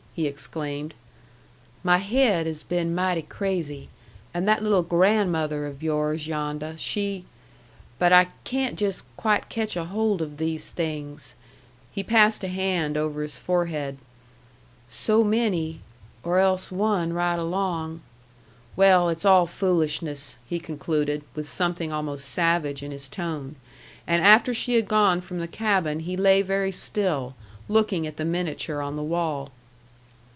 [0.13, 0.93] he exclaimed.
[1.83, 3.87] "My haid has been mighty crazy;
[4.33, 7.23] and that little grandmother of yours yondeh, she
[7.97, 11.33] but I can't just quite catch a hold of these things"
[11.93, 13.97] he passed a hand over his forehead
[14.89, 15.79] "so many
[16.23, 18.01] or else one right along
[18.75, 23.55] well, it's all foolishness!" he concluded, with something almost savage in his tone.
[24.05, 27.33] And after she had gone from the cabin he lay very still,
[27.69, 29.51] looking at the miniature on the wall.